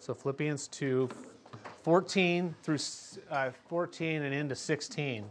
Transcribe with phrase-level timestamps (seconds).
[0.00, 1.10] So Philippians 2,
[1.82, 2.78] 14 through
[3.30, 5.26] uh, 14 and into 16.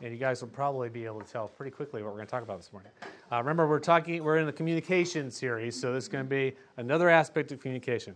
[0.00, 2.30] And you guys will probably be able to tell pretty quickly what we're going to
[2.30, 2.92] talk about this morning.
[3.32, 6.54] Uh, remember, we're talking, we're in the communication series, so this is going to be
[6.76, 8.14] another aspect of communication.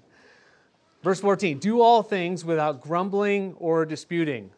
[1.03, 4.53] Verse 14 Do all things without grumbling or disputing,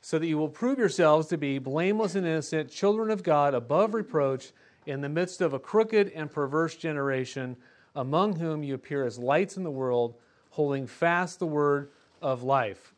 [0.00, 3.94] so that you will prove yourselves to be blameless and innocent, children of God, above
[3.94, 4.50] reproach,
[4.86, 7.56] in the midst of a crooked and perverse generation,
[7.94, 10.14] among whom you appear as lights in the world,
[10.50, 12.94] holding fast the word of life.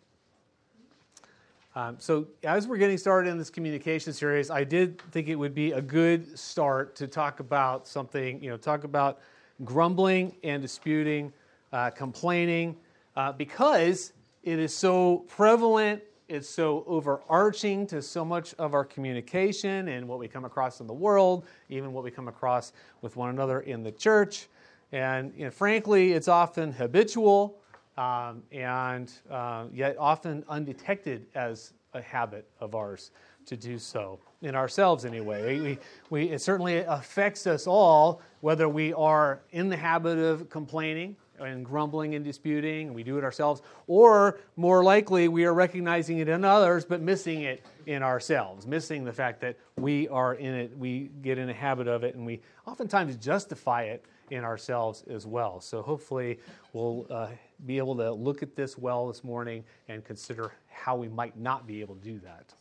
[1.74, 5.54] Um, so, as we're getting started in this communication series, I did think it would
[5.54, 9.20] be a good start to talk about something, you know, talk about
[9.62, 11.34] grumbling and disputing,
[11.74, 12.76] uh, complaining,
[13.14, 19.88] uh, because it is so prevalent, it's so overarching to so much of our communication
[19.88, 22.72] and what we come across in the world, even what we come across
[23.02, 24.48] with one another in the church.
[24.92, 27.58] And you know, frankly, it's often habitual
[27.96, 33.10] um, and uh, yet often undetected as a habit of ours
[33.46, 35.60] to do so in ourselves anyway.
[35.60, 35.78] We,
[36.10, 41.64] we, it certainly affects us all whether we are in the habit of complaining and
[41.64, 46.28] grumbling and disputing, and we do it ourselves, or more likely we are recognizing it
[46.28, 50.76] in others but missing it in ourselves, missing the fact that we are in it,
[50.76, 55.26] we get in a habit of it, and we oftentimes justify it in ourselves as
[55.26, 55.60] well.
[55.60, 56.38] So hopefully
[56.72, 57.28] we'll uh,
[57.66, 61.66] be able to look at this well this morning and consider how we might not
[61.66, 62.54] be able to do that.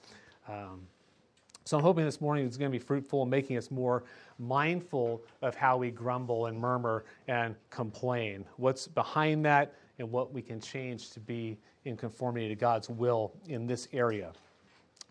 [0.47, 0.81] Um,
[1.65, 4.03] so I'm hoping this morning is going to be fruitful in making us more
[4.37, 8.45] mindful of how we grumble and murmur and complain.
[8.57, 13.33] What's behind that and what we can change to be in conformity to God's will
[13.47, 14.31] in this area.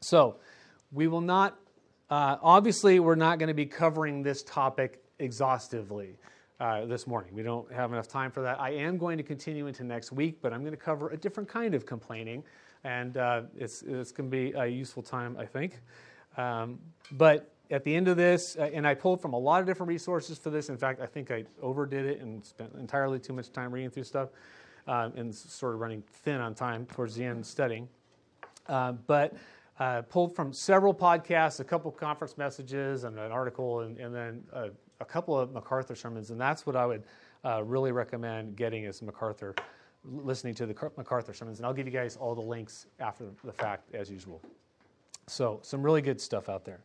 [0.00, 0.36] So
[0.92, 1.58] we will not,
[2.10, 6.18] uh, obviously, we're not going to be covering this topic exhaustively.
[6.60, 7.34] Uh, this morning.
[7.34, 8.60] We don't have enough time for that.
[8.60, 11.48] I am going to continue into next week, but I'm going to cover a different
[11.48, 12.44] kind of complaining,
[12.84, 15.80] and uh, it's, it's going to be a useful time, I think.
[16.36, 16.78] Um,
[17.10, 19.88] but at the end of this, uh, and I pulled from a lot of different
[19.88, 20.68] resources for this.
[20.68, 24.04] In fact, I think I overdid it and spent entirely too much time reading through
[24.04, 24.28] stuff
[24.86, 27.88] uh, and sort of running thin on time towards the end studying.
[28.68, 29.34] Uh, but
[29.80, 34.44] uh, pulled from several podcasts, a couple conference messages, and an article, and, and then
[34.52, 34.68] a,
[35.00, 36.30] a, couple of MacArthur sermons.
[36.30, 37.04] And that's what I would
[37.44, 39.54] uh, really recommend getting is MacArthur,
[40.04, 41.58] listening to the MacArthur sermons.
[41.58, 44.40] And I'll give you guys all the links after the fact, as usual.
[45.26, 46.80] So, some really good stuff out there.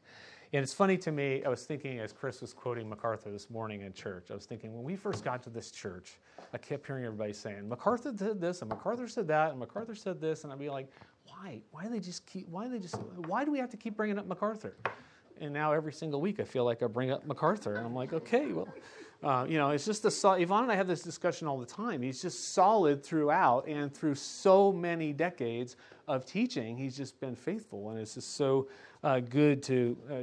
[0.52, 3.82] And it's funny to me, I was thinking as Chris was quoting MacArthur this morning
[3.82, 6.18] in church, I was thinking when we first got to this church,
[6.54, 10.20] I kept hearing everybody saying, MacArthur did this, and MacArthur said that, and MacArthur said
[10.20, 10.92] this, and I'd be like,
[11.28, 11.62] why?
[11.70, 12.96] Why do they just keep, why do they just,
[13.28, 14.74] why do we have to keep bringing up MacArthur?
[15.40, 18.14] And now every single week I feel like I bring up MacArthur, and I'm like,
[18.14, 18.68] okay, well,
[19.24, 22.02] uh, you know, it's just a, Yvonne and I have this discussion all the time.
[22.02, 25.76] He's just solid throughout, and through so many decades
[26.08, 28.68] of teaching, he's just been faithful, and it's just so
[29.04, 30.16] uh, good to uh,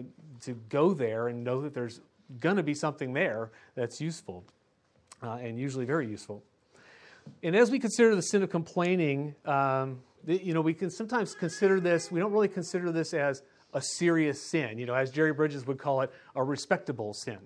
[0.42, 2.00] to go there and know that there's
[2.40, 4.44] going to be something there that's useful,
[5.22, 6.42] uh, and usually very useful.
[7.42, 11.80] And as we consider the sin of complaining, um, you know, we can sometimes consider
[11.80, 12.10] this.
[12.10, 13.42] We don't really consider this as
[13.76, 14.78] a serious sin.
[14.78, 17.38] You know, as Jerry Bridges would call it, a respectable sin.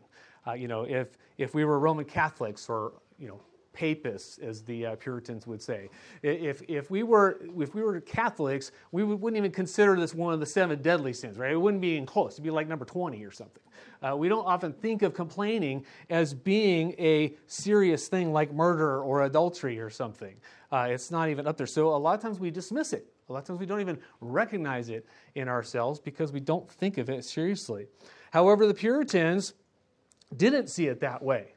[0.46, 3.40] Uh, you know, if if we were Roman Catholics or you know
[3.72, 5.88] papists, as the uh, Puritans would say.
[6.22, 10.40] If, if, we were, if we were Catholics, we wouldn't even consider this one of
[10.40, 11.52] the seven deadly sins, right?
[11.52, 12.32] It wouldn't be even close.
[12.32, 13.62] It'd be like number 20 or something.
[14.02, 19.22] Uh, we don't often think of complaining as being a serious thing like murder or
[19.22, 20.34] adultery or something.
[20.72, 21.66] Uh, it's not even up there.
[21.66, 23.06] So a lot of times we dismiss it.
[23.30, 26.98] A lot of times we don't even recognize it in ourselves because we don't think
[26.98, 27.86] of it seriously.
[28.32, 29.54] However, the Puritans
[30.36, 31.52] didn't see it that way.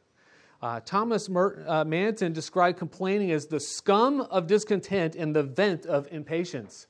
[0.61, 5.87] Uh, Thomas Mer- uh, Manton described complaining as the scum of discontent and the vent
[5.87, 6.85] of impatience.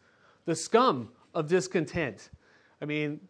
[0.46, 2.30] The scum of discontent.
[2.82, 3.22] I mean,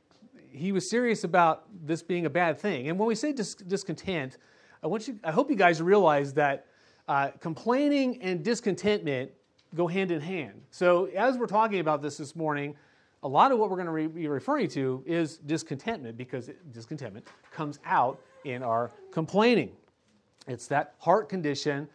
[0.49, 2.89] he was serious about this being a bad thing.
[2.89, 4.39] And when we say dis- discontent,
[4.81, 6.65] I want you, I hope you guys realize that
[7.07, 9.31] uh, complaining and discontentment
[9.75, 10.61] go hand in hand.
[10.71, 12.75] So as we're talking about this this morning,
[13.23, 17.27] a lot of what we're going to re- be referring to is discontentment because discontentment
[17.51, 19.71] comes out in our complaining.
[20.47, 21.87] It's that heart condition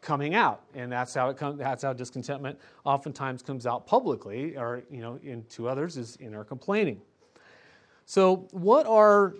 [0.00, 1.58] coming out, and that's how it comes.
[1.58, 6.44] That's how discontentment oftentimes comes out publicly, or you know, into others is in our
[6.44, 7.00] complaining.
[8.04, 9.34] So, what are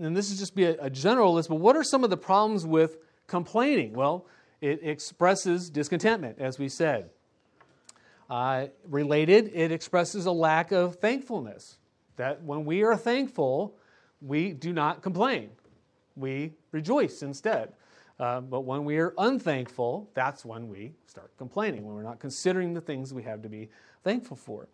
[0.00, 2.16] and this is just be a, a general list, but what are some of the
[2.16, 3.92] problems with complaining?
[3.92, 4.26] Well,
[4.60, 7.10] it expresses discontentment, as we said.
[8.30, 11.78] Uh, related, it expresses a lack of thankfulness.
[12.16, 13.76] That when we are thankful,
[14.20, 15.50] we do not complain.
[16.14, 17.72] We rejoice instead.
[18.20, 22.72] Uh, but when we are unthankful, that's when we start complaining, when we're not considering
[22.72, 23.68] the things we have to be
[24.04, 24.68] thankful for.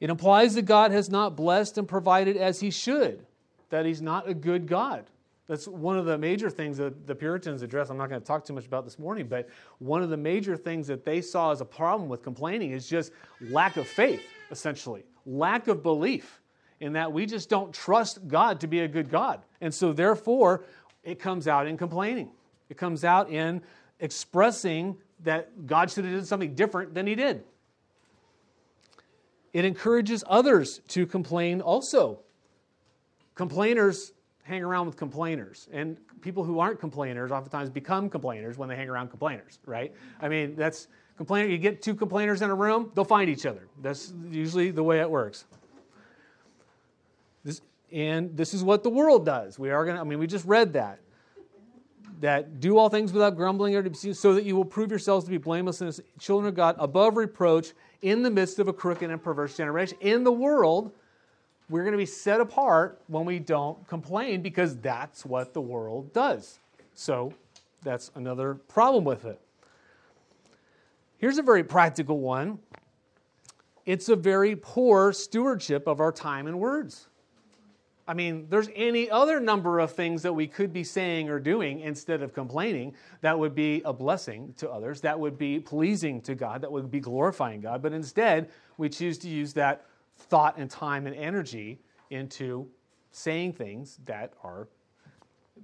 [0.00, 3.24] It implies that God has not blessed and provided as He should,
[3.70, 5.06] that He's not a good God.
[5.46, 7.88] That's one of the major things that the Puritans address.
[7.88, 9.48] I'm not going to talk too much about this morning, but
[9.78, 13.12] one of the major things that they saw as a problem with complaining is just
[13.40, 16.40] lack of faith, essentially, lack of belief
[16.80, 19.40] in that we just don't trust God to be a good God.
[19.60, 20.64] And so, therefore,
[21.04, 22.30] it comes out in complaining.
[22.68, 23.62] It comes out in
[24.00, 27.44] expressing that God should have done something different than He did.
[29.52, 32.20] It encourages others to complain also.
[33.34, 34.12] Complainers
[34.46, 38.88] hang around with complainers, and people who aren't complainers oftentimes become complainers when they hang
[38.88, 39.92] around complainers, right?
[40.20, 41.48] I mean, that's complainer.
[41.48, 43.66] You get two complainers in a room, they'll find each other.
[43.82, 45.44] That's usually the way it works.
[47.44, 47.60] This,
[47.90, 49.58] and this is what the world does.
[49.58, 51.00] We are going to, I mean, we just read that
[52.20, 55.36] that do all things without grumbling or so that you will prove yourselves to be
[55.36, 57.72] blameless and children of God above reproach
[58.02, 59.98] in the midst of a crooked and perverse generation.
[60.00, 60.92] In the world,
[61.68, 66.12] we're going to be set apart when we don't complain because that's what the world
[66.12, 66.60] does.
[66.94, 67.32] So
[67.82, 69.40] that's another problem with it.
[71.18, 72.58] Here's a very practical one
[73.84, 77.06] it's a very poor stewardship of our time and words.
[78.08, 81.80] I mean, there's any other number of things that we could be saying or doing
[81.80, 86.34] instead of complaining that would be a blessing to others, that would be pleasing to
[86.34, 87.82] God, that would be glorifying God.
[87.82, 89.86] But instead, we choose to use that
[90.16, 91.78] thought and time and energy
[92.10, 92.68] into
[93.10, 94.68] saying things that are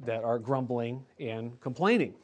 [0.04, 2.14] that are grumbling and complaining.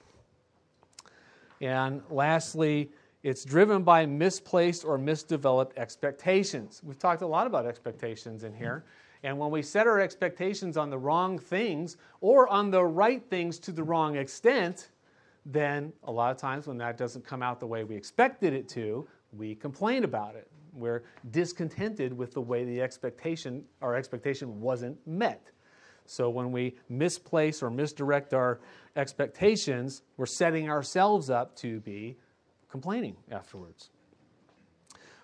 [1.60, 2.90] And lastly,
[3.22, 6.80] it's driven by misplaced or misdeveloped expectations.
[6.84, 8.84] We've talked a lot about expectations in here.
[9.22, 13.58] And when we set our expectations on the wrong things or on the right things
[13.60, 14.90] to the wrong extent,
[15.44, 18.68] then a lot of times when that doesn't come out the way we expected it
[18.70, 20.48] to, we complain about it.
[20.72, 25.50] We're discontented with the way the expectation, our expectation wasn't met.
[26.06, 28.60] So when we misplace or misdirect our
[28.96, 32.16] expectations, we're setting ourselves up to be
[32.70, 33.90] complaining afterwards.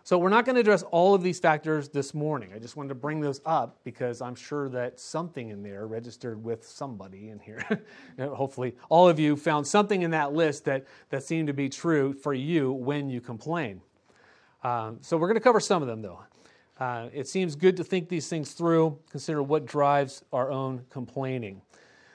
[0.06, 2.50] So, we're not going to address all of these factors this morning.
[2.54, 6.44] I just wanted to bring those up because I'm sure that something in there registered
[6.44, 7.64] with somebody in here.
[8.18, 12.12] Hopefully, all of you found something in that list that, that seemed to be true
[12.12, 13.80] for you when you complain.
[14.64, 16.20] Um, so, we're going to cover some of them, though.
[16.80, 21.62] Uh, it seems good to think these things through, consider what drives our own complaining.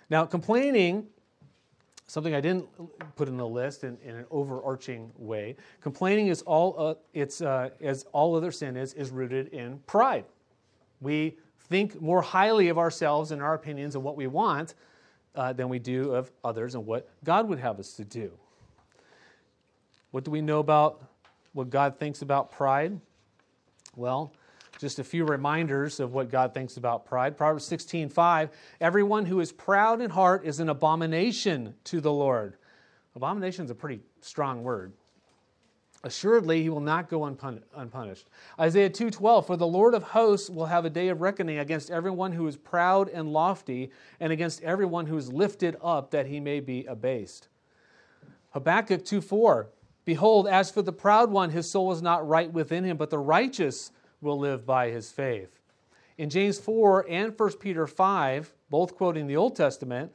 [0.10, 1.08] Now, complaining
[2.10, 2.68] something I didn't
[3.16, 5.56] put in the list in, in an overarching way.
[5.80, 10.26] Complaining is all uh, it's uh, as all other sin is is rooted in pride.
[11.02, 11.38] We
[11.70, 14.74] think more highly of ourselves and our opinions and what we want
[15.36, 18.32] uh, than we do of others and what God would have us to do.
[20.12, 21.04] What do we know about
[21.54, 23.00] what God thinks about pride?
[23.96, 24.34] Well,
[24.80, 27.36] just a few reminders of what God thinks about pride.
[27.38, 28.50] Proverbs 16:5,
[28.80, 32.56] everyone who is proud in heart is an abomination to the Lord.
[33.16, 34.94] Abomination is a pretty strong word.
[36.02, 38.30] Assuredly, he will not go unpunished.
[38.58, 42.32] Isaiah 2:12 For the Lord of hosts will have a day of reckoning against everyone
[42.32, 43.92] who is proud and lofty
[44.22, 47.50] and against everyone who is lifted up that he may be abased.
[48.52, 49.68] Habakkuk 2:4
[50.10, 53.20] Behold, as for the proud one, his soul is not right within him, but the
[53.20, 55.60] righteous will live by his faith.
[56.18, 60.12] In James 4 and 1 Peter 5, both quoting the Old Testament,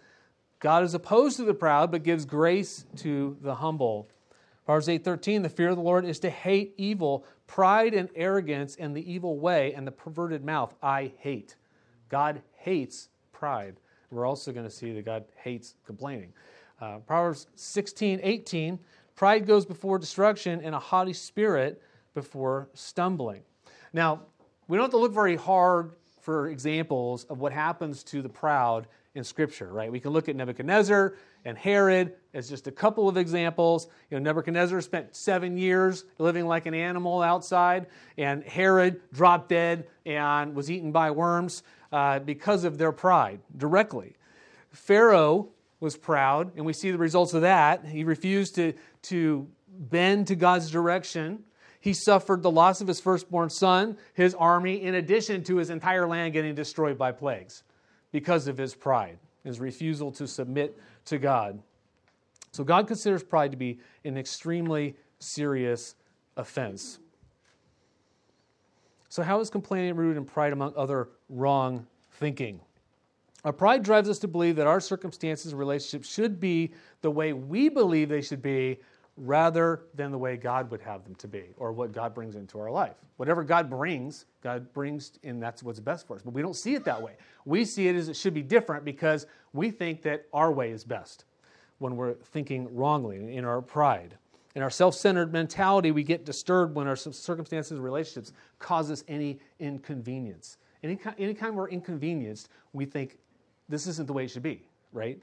[0.59, 4.09] God is opposed to the proud but gives grace to the humble.
[4.67, 8.97] Proverbs 8:13 The fear of the Lord is to hate evil, pride and arrogance and
[8.97, 11.55] the evil way and the perverted mouth I hate.
[12.09, 13.77] God hates pride.
[14.11, 16.33] We're also going to see that God hates complaining.
[16.81, 18.81] Uh, Proverbs 16:18
[19.17, 21.81] Pride goes before destruction and a haughty spirit
[22.15, 23.43] before stumbling.
[23.93, 24.23] Now,
[24.67, 28.87] we don't have to look very hard for examples of what happens to the proud
[29.15, 29.93] in Scripture, right?
[29.93, 33.87] We can look at Nebuchadnezzar and Herod as just a couple of examples.
[34.11, 37.87] You know, Nebuchadnezzar spent seven years living like an animal outside,
[38.19, 44.17] and Herod dropped dead and was eaten by worms uh, because of their pride directly.
[44.71, 45.51] Pharaoh
[45.85, 47.87] was proud, and we see the results of that.
[47.87, 48.73] He refused to,
[49.03, 51.45] to bend to God's direction
[51.85, 56.09] he suffered the loss of his firstborn son, his army, in addition to his entire
[56.09, 57.63] land getting destroyed by plagues
[58.11, 61.63] because of his pride, his refusal to submit to God.
[62.53, 65.95] So God considers pride to be an extremely serious
[66.39, 67.01] offense.
[69.11, 72.61] So, how is complaining rooted in pride among other wrong thinking?
[73.45, 76.73] Our pride drives us to believe that our circumstances and relationships should be
[77.03, 78.79] the way we believe they should be
[79.17, 82.59] rather than the way God would have them to be or what God brings into
[82.59, 82.97] our life.
[83.17, 86.23] Whatever God brings, God brings, and that's what's best for us.
[86.23, 87.17] But we don't see it that way.
[87.45, 90.83] We see it as it should be different because we think that our way is
[90.83, 91.27] best
[91.79, 94.17] when we're thinking wrongly in our pride.
[94.55, 99.05] In our self centered mentality, we get disturbed when our circumstances and relationships cause us
[99.07, 100.59] any inconvenience.
[100.83, 103.19] Any, anytime we're inconvenienced, we think
[103.69, 105.21] this isn't the way it should be, right?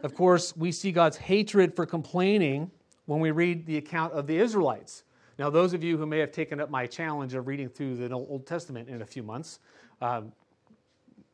[0.00, 2.70] Of course, we see God's hatred for complaining
[3.06, 5.04] when we read the account of the Israelites.
[5.38, 8.12] Now, those of you who may have taken up my challenge of reading through the
[8.12, 9.58] Old Testament in a few months,
[10.00, 10.32] um,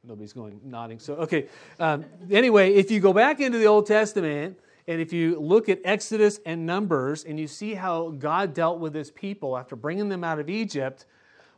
[0.04, 0.98] nobody's going nodding.
[0.98, 1.48] So, okay.
[1.78, 5.80] Um, anyway, if you go back into the Old Testament and if you look at
[5.84, 10.24] Exodus and Numbers and you see how God dealt with his people after bringing them
[10.24, 11.06] out of Egypt,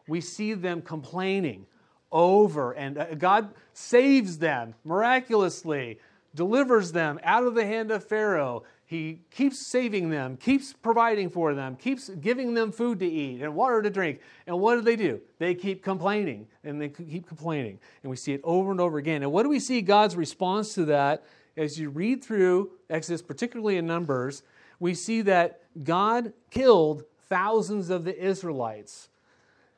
[0.09, 1.67] we see them complaining
[2.13, 5.99] over and uh, God saves them miraculously,
[6.35, 8.65] delivers them out of the hand of Pharaoh.
[8.85, 13.55] He keeps saving them, keeps providing for them, keeps giving them food to eat and
[13.55, 14.21] water to drink.
[14.47, 15.21] And what do they do?
[15.39, 17.79] They keep complaining and they keep complaining.
[18.03, 19.23] And we see it over and over again.
[19.23, 21.25] And what do we see God's response to that?
[21.57, 24.43] As you read through Exodus, particularly in Numbers,
[24.79, 29.09] we see that God killed thousands of the Israelites,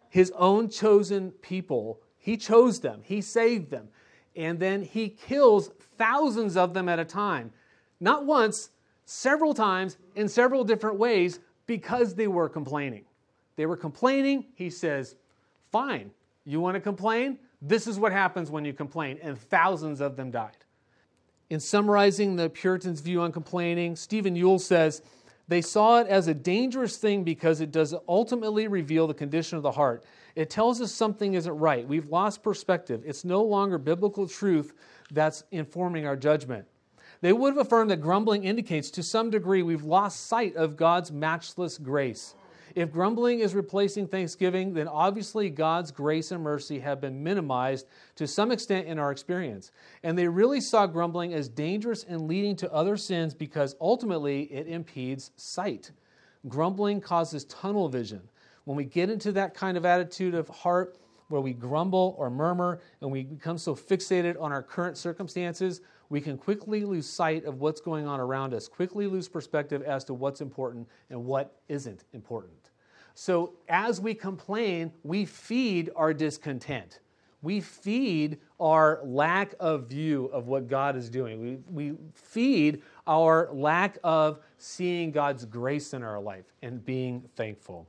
[0.09, 2.01] his own chosen people.
[2.25, 3.89] He chose them, he saved them.
[4.35, 7.53] And then he kills thousands of them at a time.
[8.01, 8.71] Not once,
[9.05, 13.05] several times in several different ways because they were complaining.
[13.57, 14.47] They were complaining.
[14.55, 15.17] He says,
[15.71, 16.13] Fine,
[16.47, 17.39] you want to complain?
[17.61, 19.19] This is what happens when you complain.
[19.23, 20.57] And thousands of them died.
[21.51, 25.03] In summarizing the Puritans' view on complaining, Stephen Yuille says,
[25.49, 29.63] they saw it as a dangerous thing because it does ultimately reveal the condition of
[29.63, 30.05] the heart.
[30.35, 31.87] It tells us something isn't right.
[31.87, 33.03] We've lost perspective.
[33.05, 34.73] It's no longer biblical truth
[35.11, 36.67] that's informing our judgment.
[37.21, 41.13] They would have affirmed that grumbling indicates to some degree we've lost sight of God's
[41.13, 42.35] matchless grace.
[42.75, 48.27] If grumbling is replacing thanksgiving, then obviously God's grace and mercy have been minimized to
[48.27, 49.71] some extent in our experience.
[50.03, 54.67] And they really saw grumbling as dangerous and leading to other sins because ultimately it
[54.67, 55.93] impedes sight.
[56.49, 58.23] Grumbling causes tunnel vision.
[58.65, 62.81] When we get into that kind of attitude of heart, where we grumble or murmur
[63.01, 67.61] and we become so fixated on our current circumstances, we can quickly lose sight of
[67.61, 72.05] what's going on around us, quickly lose perspective as to what's important and what isn't
[72.13, 72.64] important.
[73.15, 76.99] So, as we complain, we feed our discontent.
[77.43, 81.41] We feed our lack of view of what God is doing.
[81.41, 87.87] We, we feed our lack of seeing God's grace in our life and being thankful.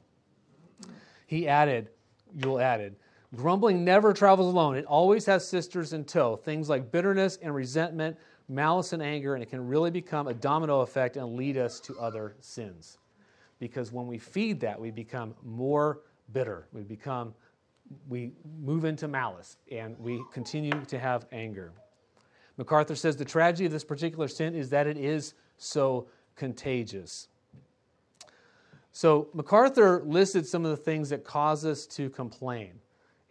[1.25, 1.89] He added,
[2.37, 2.95] Yuille added,
[3.35, 4.75] Grumbling never travels alone.
[4.77, 6.35] It always has sisters in tow.
[6.35, 8.17] Things like bitterness and resentment,
[8.47, 11.97] malice and anger, and it can really become a domino effect and lead us to
[11.97, 12.97] other sins.
[13.65, 16.67] Because when we feed that, we become more bitter.
[16.71, 17.33] We become,
[18.07, 21.71] we move into malice, and we continue to have anger.
[22.57, 26.05] MacArthur says the tragedy of this particular sin is that it is so
[26.35, 27.27] contagious.
[28.91, 32.73] So MacArthur listed some of the things that cause us to complain.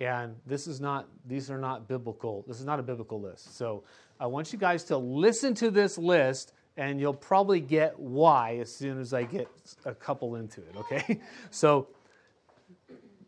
[0.01, 3.57] And this is not, these are not biblical, this is not a biblical list.
[3.57, 3.85] So
[4.19, 8.75] I want you guys to listen to this list and you'll probably get why as
[8.75, 9.49] soon as I get
[9.85, 11.21] a couple into it, okay?
[11.51, 11.89] So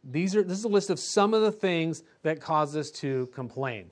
[0.08, 3.26] these are this is a list of some of the things that cause us to
[3.34, 3.90] complain.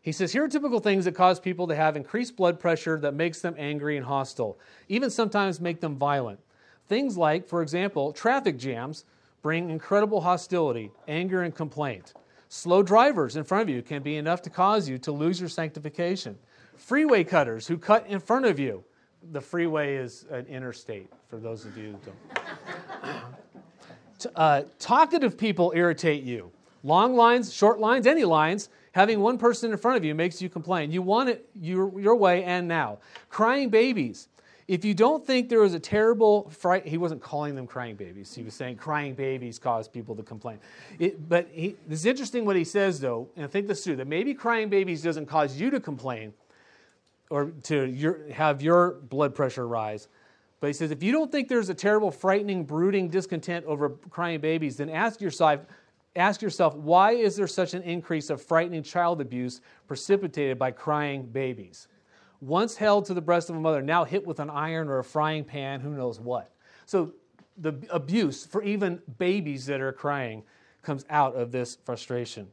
[0.00, 3.14] He says, Here are typical things that cause people to have increased blood pressure that
[3.14, 6.40] makes them angry and hostile, even sometimes make them violent.
[6.86, 9.04] Things like, for example, traffic jams
[9.42, 12.14] bring incredible hostility, anger, and complaint.
[12.48, 15.50] Slow drivers in front of you can be enough to cause you to lose your
[15.50, 16.38] sanctification.
[16.78, 18.84] Freeway cutters who cut in front of you.
[19.32, 22.12] The freeway is an interstate, for those of you who
[23.02, 24.34] don't.
[24.36, 26.50] uh, talkative people irritate you.
[26.84, 30.48] Long lines, short lines, any lines, having one person in front of you makes you
[30.48, 30.92] complain.
[30.92, 32.98] You want it your, your way and now.
[33.28, 34.28] Crying babies
[34.68, 38.34] if you don't think there was a terrible fright, he wasn't calling them crying babies.
[38.34, 40.58] He was saying crying babies cause people to complain.
[40.98, 44.06] It, but he, it's interesting what he says, though, and I think this through that
[44.06, 46.34] maybe crying babies doesn't cause you to complain
[47.30, 50.08] or to your, have your blood pressure rise.
[50.60, 54.40] But he says, if you don't think there's a terrible, frightening, brooding discontent over crying
[54.40, 55.60] babies, then ask yourself,
[56.16, 61.26] ask yourself, why is there such an increase of frightening child abuse precipitated by crying
[61.26, 61.86] babies?
[62.40, 65.04] once held to the breast of a mother, now hit with an iron or a
[65.04, 66.52] frying pan, who knows what.
[66.86, 67.12] So
[67.56, 70.44] the abuse for even babies that are crying
[70.82, 72.48] comes out of this frustration.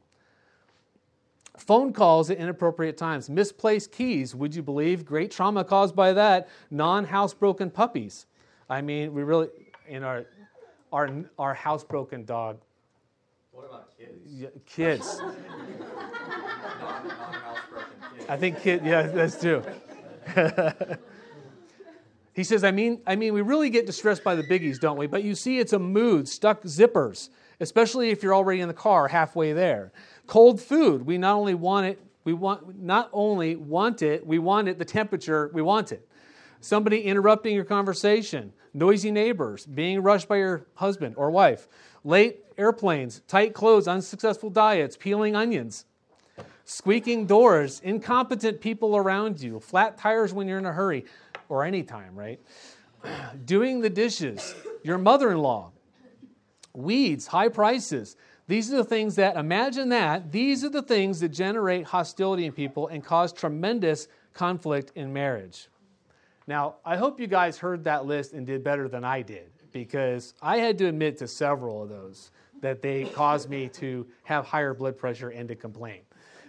[1.56, 5.04] Phone calls at inappropriate times, misplaced keys, would you believe?
[5.04, 6.48] Great trauma caused by that.
[6.70, 8.26] Non housebroken puppies.
[8.68, 9.48] I mean, we really,
[9.88, 10.26] in our,
[10.92, 12.58] our, our housebroken dog.
[13.52, 14.20] What about kids?
[14.26, 15.18] Yeah, kids.
[16.80, 18.26] Non-housebroken kids.
[18.28, 19.62] I think kid, yeah, that's true.
[22.34, 25.06] he says, I mean, I mean, we really get distressed by the biggies, don't we?
[25.06, 29.08] But you see, it's a mood, stuck zippers, especially if you're already in the car
[29.08, 29.92] halfway there.
[30.26, 34.68] Cold food, we not only want it, we want not only want it, we want
[34.68, 36.06] it the temperature we want it.
[36.60, 41.68] Somebody interrupting your conversation, noisy neighbors, being rushed by your husband or wife,
[42.02, 45.84] late airplanes, tight clothes, unsuccessful diets, peeling onions,
[46.64, 51.04] squeaking doors, incompetent people around you, flat tires when you're in a hurry,
[51.48, 52.40] or any time, right?
[53.44, 55.70] Doing the dishes, your mother in law,
[56.76, 58.16] weeds, high prices.
[58.48, 62.52] These are the things that, imagine that, these are the things that generate hostility in
[62.52, 65.68] people and cause tremendous conflict in marriage.
[66.46, 70.34] Now, I hope you guys heard that list and did better than I did because
[70.40, 72.30] I had to admit to several of those
[72.60, 76.02] that they caused me to have higher blood pressure and to complain.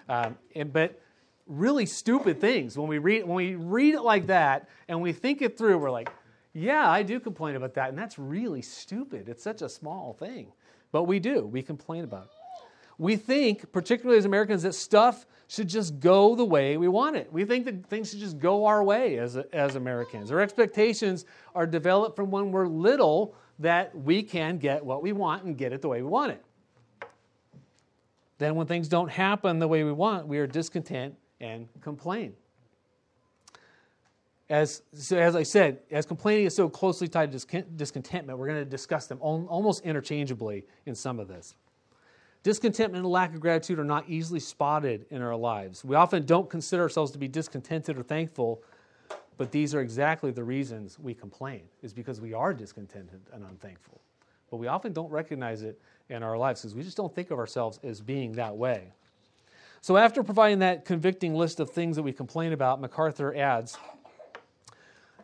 [0.08, 1.02] Um, and, but
[1.48, 5.42] really stupid things when we read when we read it like that and we think
[5.42, 6.10] it through, we're like,
[6.58, 9.30] yeah, I do complain about that, and that's really stupid.
[9.30, 10.52] It's such a small thing,
[10.92, 11.46] but we do.
[11.46, 12.30] We complain about it.
[12.98, 17.32] We think, particularly as Americans, that stuff should just go the way we want it.
[17.32, 20.32] We think that things should just go our way as, as Americans.
[20.32, 25.44] Our expectations are developed from when we're little that we can get what we want
[25.44, 26.44] and get it the way we want it.
[28.40, 32.34] Then, when things don't happen the way we want, we are discontent and complain.
[34.50, 38.60] As, so as I said, as complaining is so closely tied to discontentment, we're going
[38.60, 41.56] to discuss them almost interchangeably in some of this.
[42.44, 45.84] Discontentment and lack of gratitude are not easily spotted in our lives.
[45.84, 48.62] We often don't consider ourselves to be discontented or thankful,
[49.36, 54.00] but these are exactly the reasons we complain, is because we are discontented and unthankful.
[54.50, 57.40] But we often don't recognize it in our lives because we just don't think of
[57.40, 58.94] ourselves as being that way.
[59.82, 63.78] So, after providing that convicting list of things that we complain about, MacArthur adds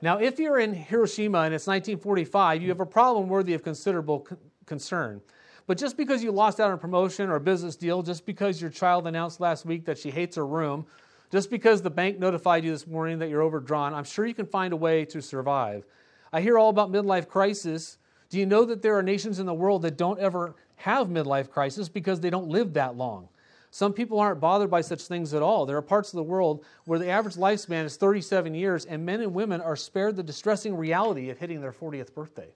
[0.03, 4.27] Now, if you're in Hiroshima and it's 1945, you have a problem worthy of considerable
[4.65, 5.21] concern.
[5.65, 8.59] But just because you lost out on a promotion or a business deal, just because
[8.59, 10.85] your child announced last week that she hates her room,
[11.31, 14.45] just because the bank notified you this morning that you're overdrawn, I'm sure you can
[14.45, 15.85] find a way to survive.
[16.33, 17.97] I hear all about midlife crisis.
[18.27, 21.49] Do you know that there are nations in the world that don't ever have midlife
[21.49, 23.29] crisis because they don't live that long?
[23.73, 25.65] Some people aren't bothered by such things at all.
[25.65, 29.19] There are parts of the world where the average lifespan is 37 years, and men
[29.19, 32.49] and women are spared the distressing reality of hitting their 40th birthday.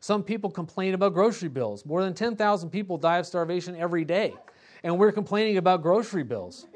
[0.00, 1.86] Some people complain about grocery bills.
[1.86, 4.34] More than 10,000 people die of starvation every day,
[4.82, 6.66] and we're complaining about grocery bills.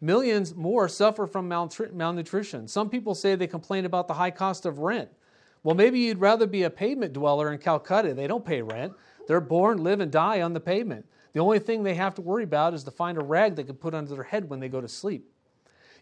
[0.00, 2.66] Millions more suffer from malnutrition.
[2.66, 5.08] Some people say they complain about the high cost of rent.
[5.62, 8.12] Well, maybe you'd rather be a pavement dweller in Calcutta.
[8.12, 8.92] They don't pay rent.
[9.28, 11.06] They're born, live, and die on the pavement.
[11.36, 13.74] The only thing they have to worry about is to find a rag they can
[13.74, 15.30] put under their head when they go to sleep.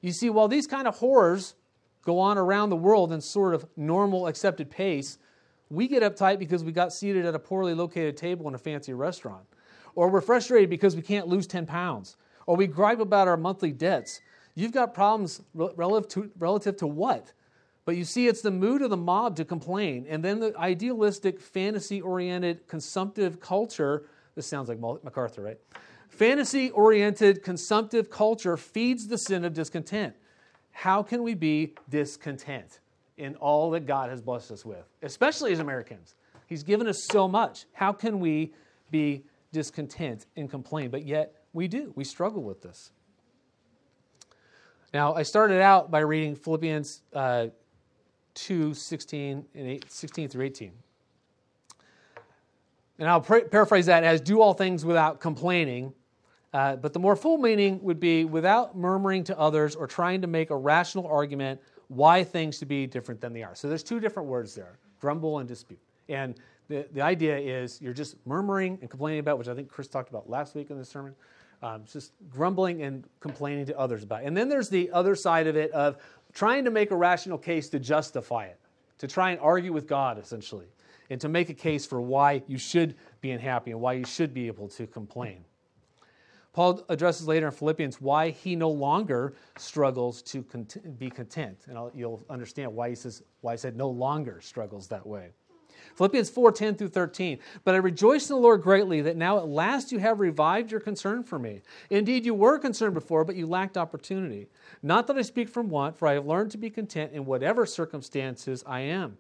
[0.01, 1.57] You see, while these kind of horrors
[2.05, 5.19] go on around the world in sort of normal, accepted pace,
[5.71, 8.95] we get uptight because we got seated at a poorly located table in a fancy
[8.95, 9.45] restaurant.
[9.97, 12.17] Or we're frustrated because we can't lose 10 pounds.
[12.47, 14.21] Or we gripe about our monthly debts.
[14.55, 17.33] You've got problems relative to, relative to what?
[17.85, 20.07] But you see, it's the mood of the mob to complain.
[20.09, 25.59] And then the idealistic, fantasy oriented, consumptive culture this sounds like MacArthur, right?
[26.09, 30.15] Fantasy oriented, consumptive culture feeds the sin of discontent.
[30.71, 32.81] How can we be discontent?
[33.17, 36.15] in all that God has blessed us with, especially as Americans.
[36.47, 37.67] He's given us so much.
[37.73, 38.53] How can we
[38.91, 40.91] be discontent and complain?
[40.91, 41.93] But yet we do.
[41.95, 42.91] We struggle with this.
[44.93, 47.47] Now, I started out by reading Philippians uh,
[48.35, 50.73] 2 16, and 8, 16 through 18.
[52.99, 55.93] And I'll paraphrase that as do all things without complaining.
[56.53, 60.29] Uh, but the more full meaning would be without murmuring to others or trying to
[60.29, 63.55] make a rational argument why things should be different than they are.
[63.55, 65.81] So there's two different words there grumble and dispute.
[66.09, 66.35] And
[66.69, 70.09] the, the idea is you're just murmuring and complaining about, which I think Chris talked
[70.09, 71.15] about last week in the sermon,
[71.63, 74.23] um, just grumbling and complaining to others about.
[74.23, 74.27] It.
[74.27, 75.99] And then there's the other side of it of
[76.33, 78.59] trying to make a rational case to justify it,
[78.99, 80.67] to try and argue with God, essentially,
[81.11, 84.33] and to make a case for why you should be unhappy and why you should
[84.33, 85.45] be able to complain.
[86.53, 91.65] Paul addresses later in Philippians why he no longer struggles to cont- be content.
[91.69, 95.31] And I'll, you'll understand why he says why he said no longer struggles that way.
[95.97, 97.39] Philippians 4 10 through 13.
[97.65, 100.81] But I rejoice in the Lord greatly that now at last you have revived your
[100.81, 101.63] concern for me.
[101.91, 104.49] Indeed, you were concerned before, but you lacked opportunity.
[104.83, 107.67] Not that I speak from want, for I have learned to be content in whatever
[107.67, 109.19] circumstances I am.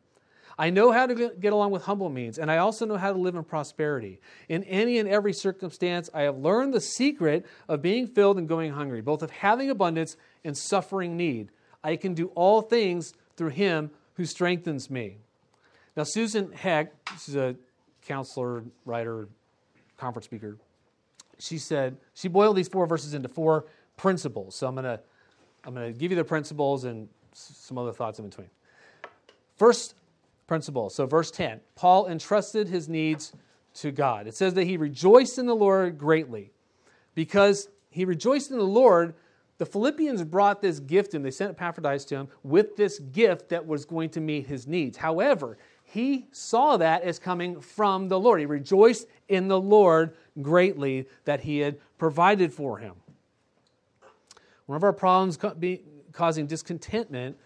[0.59, 3.19] I know how to get along with humble means, and I also know how to
[3.19, 4.21] live in prosperity.
[4.49, 8.73] In any and every circumstance, I have learned the secret of being filled and going
[8.73, 11.51] hungry, both of having abundance and suffering need.
[11.83, 15.17] I can do all things through him who strengthens me.
[15.97, 16.93] Now, Susan Heck,
[17.25, 17.57] she's a
[18.07, 19.29] counselor, writer,
[19.97, 20.57] conference speaker,
[21.39, 24.57] she said, she boiled these four verses into four principles.
[24.57, 25.01] So I'm going to
[25.67, 28.51] I'm going to give you the principles and some other thoughts in between.
[29.57, 29.95] First
[30.47, 30.91] principle.
[30.91, 33.33] So, verse 10 Paul entrusted his needs
[33.75, 34.27] to God.
[34.27, 36.51] It says that he rejoiced in the Lord greatly.
[37.15, 39.15] Because he rejoiced in the Lord,
[39.59, 43.67] the Philippians brought this gift and they sent Epaphroditus to him with this gift that
[43.67, 44.97] was going to meet his needs.
[44.97, 48.41] However, he saw that as coming from the Lord.
[48.41, 52.95] He rejoiced in the Lord greatly that he had provided for him.
[54.67, 55.39] One of our problems
[56.13, 57.37] causing discontentment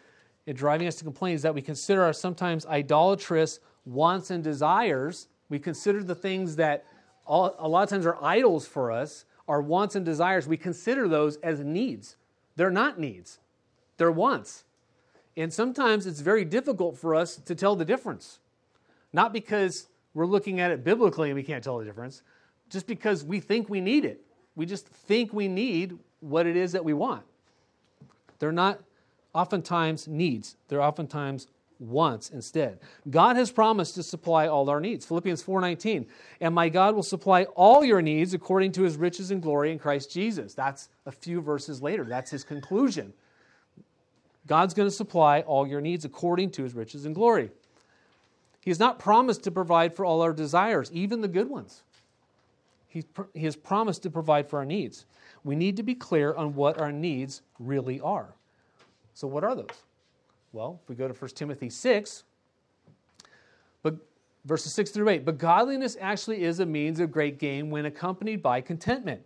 [0.48, 5.28] and driving us to complain is that we consider our sometimes idolatrous wants and desires.
[5.50, 6.86] We consider the things that
[7.26, 11.06] all, a lot of times are idols for us, our wants and desires, we consider
[11.06, 12.16] those as needs.
[12.56, 13.40] They're not needs,
[13.98, 14.64] they're wants.
[15.36, 18.38] And sometimes it's very difficult for us to tell the difference.
[19.12, 22.22] Not because we're looking at it biblically and we can't tell the difference,
[22.70, 24.22] just because we think we need it.
[24.56, 27.24] We just think we need what it is that we want.
[28.38, 28.80] They're not
[29.38, 31.46] oftentimes needs, they're oftentimes
[31.78, 32.80] wants instead.
[33.08, 35.06] God has promised to supply all our needs.
[35.06, 36.06] Philippians 4:19,
[36.40, 39.78] and my God will supply all your needs according to his riches and glory in
[39.78, 40.54] Christ Jesus.
[40.54, 42.04] That's a few verses later.
[42.04, 43.12] That's his conclusion.
[44.46, 47.50] God's going to supply all your needs according to his riches and glory.
[48.60, 51.82] He has not promised to provide for all our desires, even the good ones.
[52.88, 55.04] He, he has promised to provide for our needs.
[55.44, 58.34] We need to be clear on what our needs really are.
[59.18, 59.66] So, what are those?
[60.52, 62.22] Well, if we go to 1 Timothy 6,
[63.82, 63.96] but
[64.44, 68.44] verses 6 through 8, but godliness actually is a means of great gain when accompanied
[68.44, 69.20] by contentment.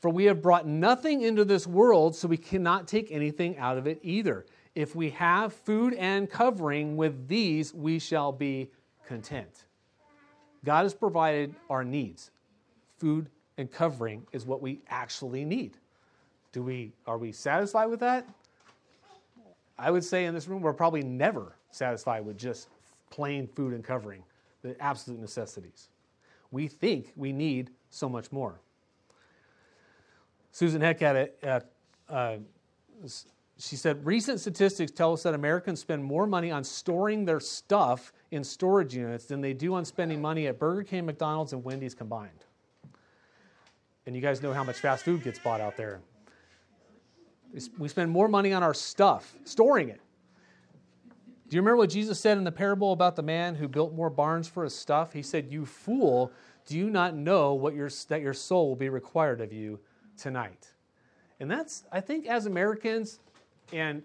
[0.00, 3.86] For we have brought nothing into this world, so we cannot take anything out of
[3.86, 4.46] it either.
[4.74, 8.68] If we have food and covering, with these we shall be
[9.06, 9.66] content.
[10.64, 12.32] God has provided our needs.
[12.98, 15.76] Food and covering is what we actually need.
[16.50, 18.26] Do we are we satisfied with that?
[19.80, 22.68] I would say in this room, we're probably never satisfied with just
[23.10, 24.22] plain food and covering,
[24.62, 25.88] the absolute necessities.
[26.50, 28.60] We think we need so much more.
[30.52, 31.30] Susan Heck had.
[31.42, 31.60] Uh,
[32.08, 32.36] uh,
[33.58, 38.12] she said, recent statistics tell us that Americans spend more money on storing their stuff
[38.30, 41.94] in storage units than they do on spending money at Burger King, McDonald's, and Wendy's
[41.94, 42.46] combined.
[44.06, 46.00] And you guys know how much fast food gets bought out there.
[47.78, 50.00] We spend more money on our stuff, storing it.
[51.48, 54.08] Do you remember what Jesus said in the parable about the man who built more
[54.08, 55.12] barns for his stuff?
[55.12, 56.30] He said, You fool,
[56.66, 59.80] do you not know what your, that your soul will be required of you
[60.16, 60.68] tonight?
[61.40, 63.18] And that's, I think, as Americans
[63.72, 64.02] and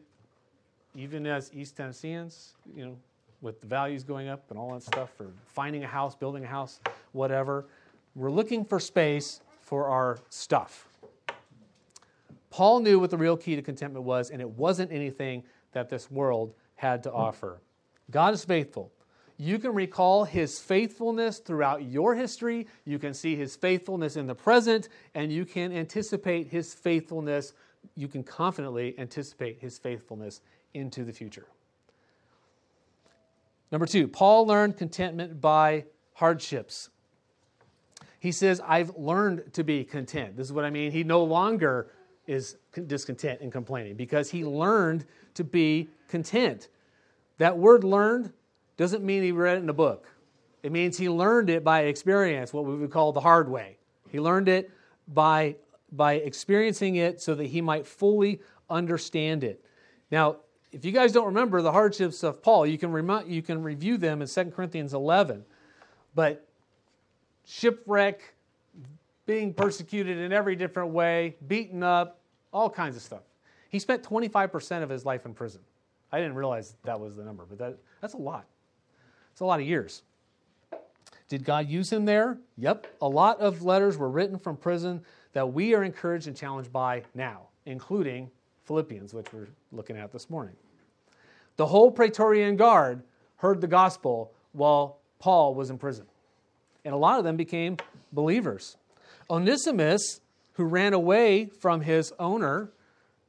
[0.95, 2.97] even as East Tennesseans, you know,
[3.41, 6.47] with the values going up and all that stuff for finding a house, building a
[6.47, 6.79] house,
[7.11, 7.67] whatever,
[8.15, 10.87] we're looking for space for our stuff.
[12.55, 16.09] Paul knew what the real key to contentment was, and it wasn't anything that this
[16.09, 17.59] world had to offer.
[18.09, 18.93] God is faithful.
[19.35, 22.67] You can recall his faithfulness throughout your history.
[22.85, 27.51] You can see his faithfulness in the present, and you can anticipate his faithfulness.
[27.93, 30.39] You can confidently anticipate his faithfulness
[30.73, 31.47] into the future.
[33.69, 36.89] Number two, Paul learned contentment by hardships.
[38.17, 40.37] He says, I've learned to be content.
[40.37, 40.93] This is what I mean.
[40.93, 41.91] He no longer
[42.27, 42.57] is
[42.87, 46.69] discontent and complaining because he learned to be content.
[47.37, 48.31] That word learned
[48.77, 50.07] doesn't mean he read it in a book.
[50.63, 53.77] It means he learned it by experience, what we would call the hard way.
[54.09, 54.71] He learned it
[55.07, 55.55] by,
[55.91, 59.63] by experiencing it so that he might fully understand it.
[60.11, 60.37] Now,
[60.71, 63.97] if you guys don't remember the hardships of Paul, you can, rem- you can review
[63.97, 65.45] them in 2 Corinthians 11.
[66.13, 66.45] But
[67.45, 68.34] shipwreck,
[69.25, 72.19] being persecuted in every different way, beaten up,
[72.53, 73.23] all kinds of stuff.
[73.69, 75.61] He spent 25% of his life in prison.
[76.11, 78.45] I didn't realize that was the number, but that, that's a lot.
[79.31, 80.03] It's a lot of years.
[81.27, 82.37] Did God use him there?
[82.57, 82.87] Yep.
[83.01, 87.03] A lot of letters were written from prison that we are encouraged and challenged by
[87.13, 88.29] now, including
[88.63, 90.55] Philippians, which we're looking at this morning.
[91.57, 93.01] The whole Praetorian Guard
[93.37, 96.05] heard the gospel while Paul was in prison.
[96.83, 97.77] And a lot of them became
[98.13, 98.77] believers.
[99.29, 100.21] Onesimus,
[100.53, 102.71] who ran away from his owner,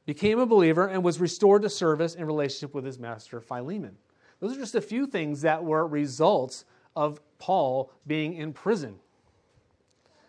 [0.05, 3.97] became a believer and was restored to service in relationship with his master Philemon.
[4.39, 8.95] Those are just a few things that were results of Paul being in prison.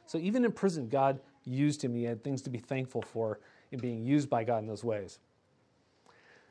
[0.06, 1.94] So even in prison, God used him.
[1.94, 3.38] He had things to be thankful for
[3.70, 5.18] in being used by God in those ways.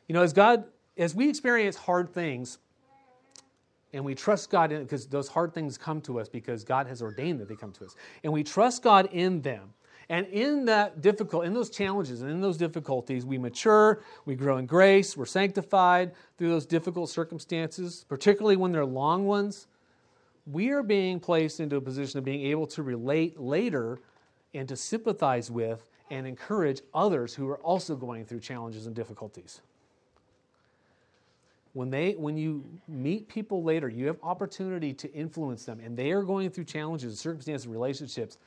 [0.08, 0.66] You know, as God,
[0.98, 2.60] as we experience hard things,
[3.94, 7.02] and we trust God in because those hard things come to us because God has
[7.02, 7.96] ordained that they come to us.
[8.24, 9.74] And we trust God in them.
[10.10, 14.58] And in that difficult, in those challenges and in those difficulties, we mature, we grow
[14.58, 19.68] in grace, we're sanctified through those difficult circumstances, particularly when they're long ones.
[20.46, 24.00] We are being placed into a position of being able to relate later
[24.54, 29.60] and to sympathize with and encourage others who are also going through challenges and difficulties
[31.78, 36.10] when they when you meet people later you have opportunity to influence them and they
[36.10, 38.40] are going through challenges circumstances relationships.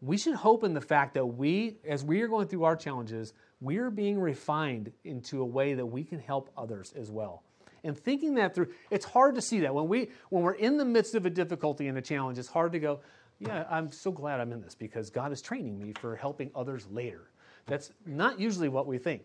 [0.00, 3.34] We should hope in the fact that we as we are going through our challenges
[3.60, 7.42] we are being refined into a way that we can help others as well.
[7.82, 9.74] And thinking that through it's hard to see that.
[9.74, 12.70] When we when we're in the midst of a difficulty and a challenge it's hard
[12.70, 13.00] to go
[13.40, 16.86] yeah i'm so glad i'm in this because god is training me for helping others
[16.92, 17.28] later.
[17.66, 19.24] That's not usually what we think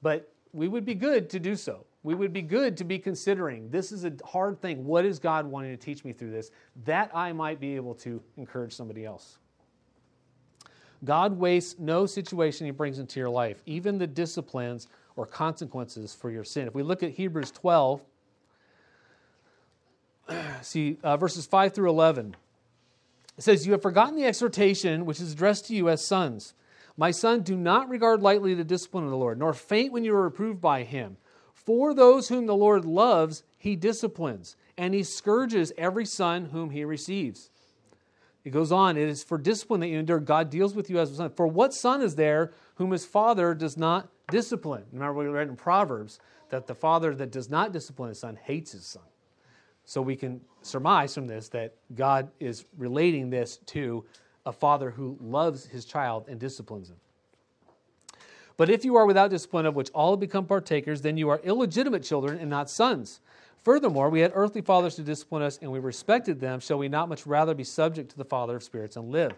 [0.00, 3.70] but we would be good to do so we would be good to be considering
[3.70, 4.84] this is a hard thing.
[4.84, 6.50] What is God wanting to teach me through this?
[6.84, 9.38] That I might be able to encourage somebody else.
[11.04, 16.30] God wastes no situation he brings into your life, even the disciplines or consequences for
[16.30, 16.68] your sin.
[16.68, 18.02] If we look at Hebrews 12,
[20.62, 22.36] see uh, verses 5 through 11,
[23.36, 26.54] it says, You have forgotten the exhortation which is addressed to you as sons.
[26.96, 30.14] My son, do not regard lightly the discipline of the Lord, nor faint when you
[30.14, 31.16] are reproved by him.
[31.52, 36.84] For those whom the Lord loves, he disciplines, and he scourges every son whom he
[36.84, 37.50] receives.
[38.44, 40.18] It goes on, it is for discipline that you endure.
[40.18, 41.30] God deals with you as a son.
[41.30, 44.84] For what son is there whom his father does not discipline?
[44.90, 48.72] Remember, we read in Proverbs that the father that does not discipline his son hates
[48.72, 49.02] his son.
[49.84, 54.04] So we can surmise from this that God is relating this to
[54.44, 56.96] a father who loves his child and disciplines him.
[58.62, 61.40] But if you are without discipline, of which all have become partakers, then you are
[61.42, 63.18] illegitimate children and not sons.
[63.64, 66.60] Furthermore, we had earthly fathers to discipline us, and we respected them.
[66.60, 69.32] Shall we not much rather be subject to the Father of spirits and live?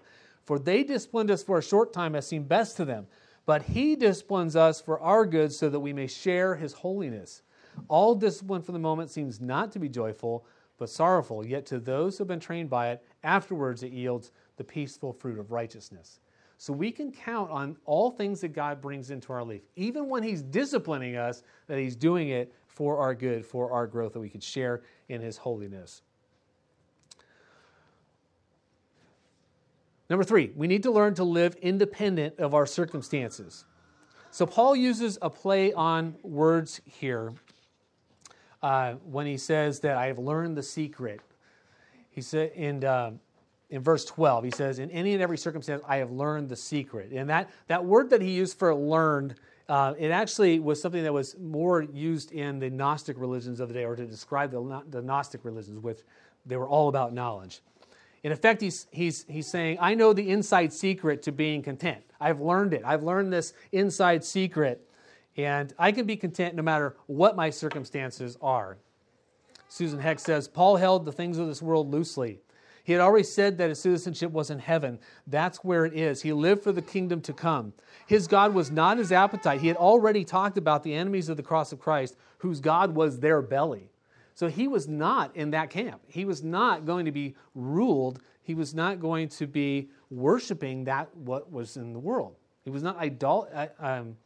[0.44, 3.06] For they disciplined us for a short time as seemed best to them.
[3.46, 7.40] But he disciplines us for our good so that we may share his holiness.
[7.88, 10.44] All discipline for the moment seems not to be joyful,
[10.76, 11.46] but sorrowful.
[11.46, 15.38] Yet to those who have been trained by it, afterwards it yields the peaceful fruit
[15.38, 16.20] of righteousness.
[16.58, 20.22] So we can count on all things that God brings into our life, even when
[20.22, 24.28] He's disciplining us, that He's doing it for our good, for our growth, that we
[24.28, 26.02] could share in His holiness.
[30.10, 33.64] Number three, we need to learn to live independent of our circumstances.
[34.30, 37.32] So Paul uses a play on words here
[38.62, 41.20] uh, when he says that I have learned the secret.
[42.10, 43.10] He said, and uh,
[43.74, 44.44] in verse 12.
[44.44, 47.10] He says, In any and every circumstance, I have learned the secret.
[47.10, 49.34] And that, that word that he used for learned,
[49.68, 53.74] uh, it actually was something that was more used in the Gnostic religions of the
[53.74, 55.98] day, or to describe the, the Gnostic religions, which
[56.46, 57.62] they were all about knowledge.
[58.22, 62.04] In effect, he's, he's, he's saying, I know the inside secret to being content.
[62.20, 62.82] I've learned it.
[62.84, 64.88] I've learned this inside secret,
[65.36, 68.78] and I can be content no matter what my circumstances are.
[69.68, 72.38] Susan Heck says, Paul held the things of this world loosely
[72.84, 74.98] he had already said that his citizenship was in heaven.
[75.26, 76.20] That's where it is.
[76.20, 77.72] He lived for the kingdom to come.
[78.06, 79.62] His God was not his appetite.
[79.62, 83.18] He had already talked about the enemies of the cross of Christ, whose God was
[83.18, 83.88] their belly.
[84.34, 86.02] So he was not in that camp.
[86.06, 88.20] He was not going to be ruled.
[88.42, 92.36] He was not going to be worshiping that what was in the world.
[92.64, 94.16] He was not idol- uh, um,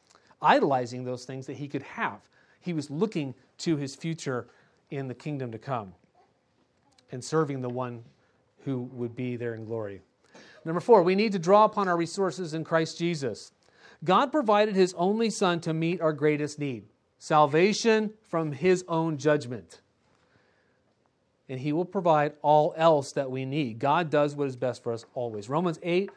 [0.43, 2.21] idolizing those things that he could have.
[2.61, 4.49] He was looking to his future
[4.91, 5.95] in the kingdom to come
[7.13, 8.03] and serving the one
[8.69, 10.03] who would be there in glory.
[10.65, 13.53] Number four, we need to draw upon our resources in Christ Jesus.
[14.05, 16.85] God provided his only Son to meet our greatest need
[17.21, 19.81] salvation from his own judgment.
[21.49, 23.79] And he will provide all else that we need.
[23.79, 25.49] God does what is best for us always.
[25.49, 26.11] Romans 8,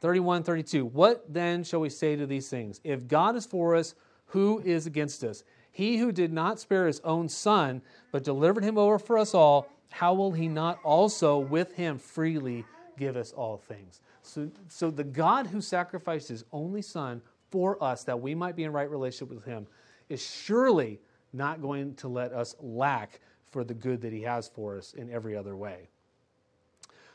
[0.00, 0.86] 31, 32.
[0.86, 2.80] What then shall we say to these things?
[2.82, 3.94] If God is for us,
[4.26, 5.42] who is against us?
[5.72, 9.68] He who did not spare his own Son, but delivered him over for us all
[9.90, 12.64] how will he not also with him freely
[12.96, 14.00] give us all things?
[14.22, 18.64] So, so the God who sacrificed his only son for us that we might be
[18.64, 19.66] in right relationship with him
[20.08, 21.00] is surely
[21.32, 23.20] not going to let us lack
[23.50, 25.88] for the good that He has for us in every other way.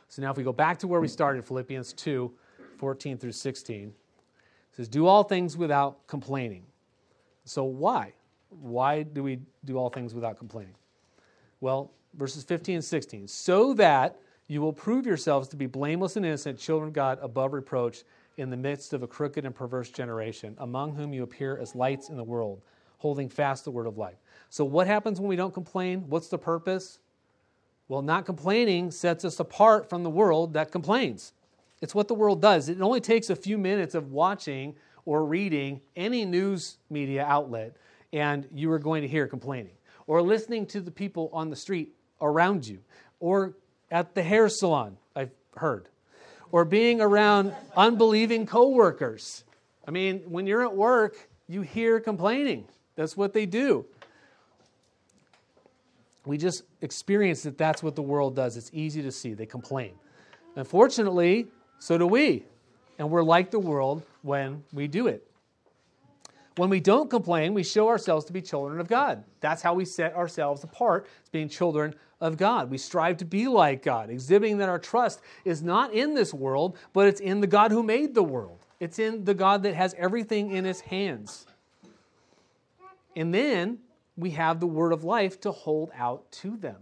[0.08, 2.32] So now, if we go back to where we started, Philippians 2
[2.78, 3.94] 14 through 16, it
[4.76, 6.64] says, Do all things without complaining.
[7.46, 8.14] So, why?
[8.50, 10.76] Why do we do all things without complaining?
[11.62, 13.28] Well, verses 15 and 16.
[13.28, 17.54] So that you will prove yourselves to be blameless and innocent, children of God, above
[17.54, 18.04] reproach,
[18.38, 22.10] in the midst of a crooked and perverse generation, among whom you appear as lights
[22.10, 22.62] in the world,
[22.98, 24.18] holding fast the word of life.
[24.50, 26.06] So, what happens when we don't complain?
[26.10, 27.00] What's the purpose?
[27.88, 31.34] Well, not complaining sets us apart from the world that complains.
[31.82, 32.70] It's what the world does.
[32.70, 37.76] It only takes a few minutes of watching or reading any news media outlet,
[38.14, 39.74] and you are going to hear complaining.
[40.08, 42.80] Or listening to the people on the street around you,
[43.20, 43.54] or
[43.92, 45.88] at the hair salon, I've heard,
[46.52, 49.44] or being around unbelieving coworkers.
[49.88, 52.66] I mean, when you're at work, you hear complaining.
[52.96, 53.86] That's what they do.
[56.26, 58.56] We just experience that that's what the world does.
[58.56, 59.34] It's easy to see.
[59.34, 59.94] They complain.
[60.56, 61.48] Unfortunately,
[61.80, 62.46] so do we.
[62.98, 65.28] And we're like the world when we do it.
[66.56, 69.24] When we don't complain, we show ourselves to be children of God.
[69.40, 72.70] That's how we set ourselves apart as being children of God.
[72.70, 76.78] We strive to be like God, exhibiting that our trust is not in this world,
[76.94, 78.60] but it's in the God who made the world.
[78.80, 81.48] It's in the God that has everything in his hands.
[83.16, 83.80] And then
[84.16, 86.78] we have the word of life to hold out to them.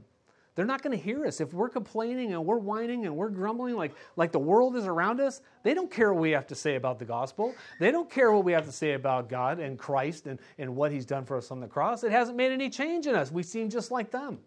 [0.55, 1.39] They're not going to hear us.
[1.39, 5.21] If we're complaining and we're whining and we're grumbling like, like the world is around
[5.21, 7.55] us, they don't care what we have to say about the gospel.
[7.79, 10.91] They don't care what we have to say about God and Christ and, and what
[10.91, 12.03] He's done for us on the cross.
[12.03, 13.31] It hasn't made any change in us.
[13.31, 14.39] We seem just like them.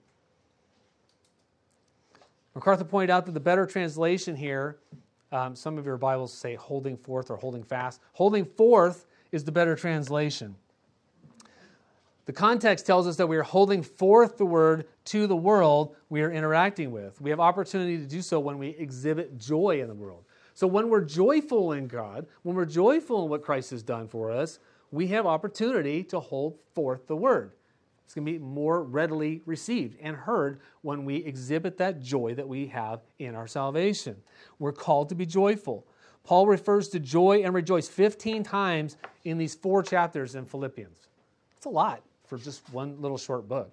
[2.55, 4.79] MacArthur pointed out that the better translation here,
[5.33, 8.01] um, some of your Bibles say holding forth or holding fast.
[8.13, 10.55] Holding forth is the better translation.
[12.27, 16.23] The context tells us that we are holding forth the word to the world we
[16.23, 17.21] are interacting with.
[17.21, 20.25] We have opportunity to do so when we exhibit joy in the world.
[20.55, 24.31] So when we're joyful in God, when we're joyful in what Christ has done for
[24.31, 24.59] us,
[24.91, 27.53] we have opportunity to hold forth the word.
[28.07, 32.49] It's going to be more readily received and heard when we exhibit that joy that
[32.49, 34.17] we have in our salvation.
[34.59, 35.87] We're called to be joyful.
[36.23, 41.09] Paul refers to joy and rejoice 15 times in these four chapters in Philippians.
[41.57, 42.03] It's a lot
[42.39, 43.71] for just one little short book.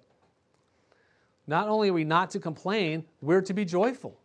[1.46, 4.16] Not only are we not to complain, we're to be joyful.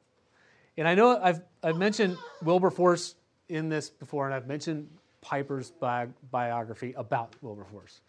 [0.77, 3.15] And I know I've, I've mentioned Wilberforce
[3.49, 4.89] in this before, and I've mentioned
[5.21, 8.01] Piper's bi- biography about Wilberforce.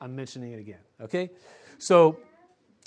[0.00, 1.30] I'm mentioning it again, okay?
[1.78, 2.18] So,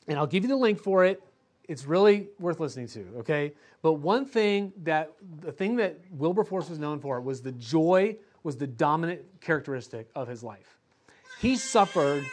[0.08, 1.22] and I'll give you the link for it.
[1.68, 3.52] It's really worth listening to, okay?
[3.82, 5.12] But one thing that,
[5.42, 10.30] the thing that Wilberforce was known for was the joy was the dominant characteristic of
[10.30, 10.78] his life.
[11.42, 12.26] He suffered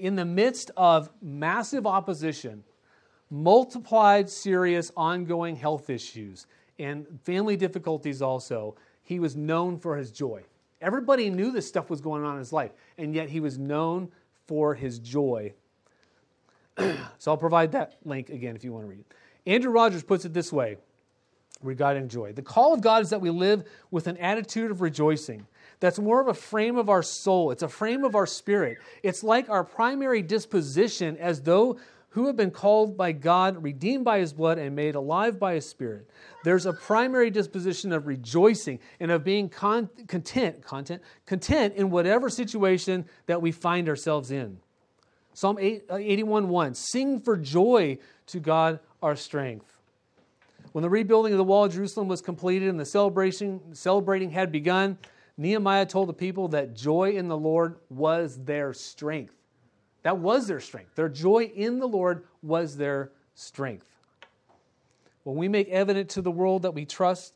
[0.00, 2.64] in the midst of massive opposition,
[3.30, 6.46] multiplied serious ongoing health issues,
[6.78, 10.42] and family difficulties also, he was known for his joy.
[10.80, 14.10] Everybody knew this stuff was going on in his life, and yet he was known
[14.46, 15.52] for his joy.
[16.78, 19.14] so I'll provide that link again if you want to read it.
[19.46, 20.76] Andrew Rogers puts it this way
[21.62, 25.46] regarding joy The call of God is that we live with an attitude of rejoicing
[25.80, 27.50] that's more of a frame of our soul.
[27.50, 28.78] It's a frame of our spirit.
[29.02, 31.78] It's like our primary disposition as though
[32.10, 35.68] who have been called by God, redeemed by his blood, and made alive by his
[35.68, 36.10] spirit.
[36.42, 42.28] There's a primary disposition of rejoicing and of being con- content, content, content in whatever
[42.28, 44.58] situation that we find ourselves in.
[45.34, 49.78] Psalm uh, 81 1 Sing for joy to God our strength.
[50.72, 54.50] When the rebuilding of the wall of Jerusalem was completed and the celebration, celebrating had
[54.50, 54.98] begun,
[55.40, 59.32] Nehemiah told the people that joy in the Lord was their strength.
[60.02, 60.94] That was their strength.
[60.96, 63.86] Their joy in the Lord was their strength.
[65.22, 67.32] When we make evident to the world that we trust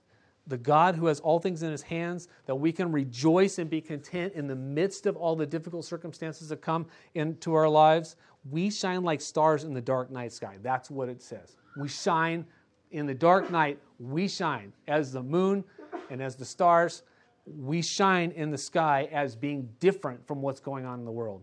[0.46, 3.80] the God who has all things in his hands, that we can rejoice and be
[3.80, 8.16] content in the midst of all the difficult circumstances that come into our lives,
[8.50, 10.58] we shine like stars in the dark night sky.
[10.60, 11.56] That's what it says.
[11.78, 12.44] We shine
[12.90, 15.64] in the dark night, we shine as the moon
[16.10, 17.02] and as the stars
[17.46, 21.42] we shine in the sky as being different from what's going on in the world.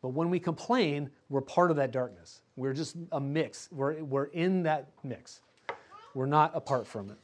[0.00, 2.42] But when we complain, we're part of that darkness.
[2.56, 3.68] We're just a mix.
[3.72, 5.40] We're, we're in that mix.
[6.14, 7.18] We're not apart from it.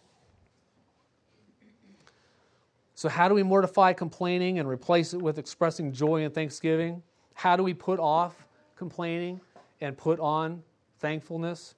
[2.96, 7.02] So, how do we mortify complaining and replace it with expressing joy and thanksgiving?
[7.34, 8.46] How do we put off
[8.76, 9.40] complaining
[9.80, 10.62] and put on
[11.00, 11.74] thankfulness?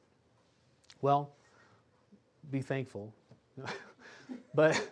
[1.00, 1.30] Well,
[2.50, 3.14] be thankful.
[4.54, 4.88] but